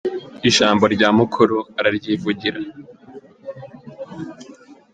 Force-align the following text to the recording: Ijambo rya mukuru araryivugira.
Ijambo 0.49 0.83
rya 0.95 1.09
mukuru 1.17 1.57
araryivugira. 1.79 2.59